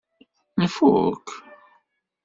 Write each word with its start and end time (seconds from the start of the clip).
Nfuk? 0.63 1.27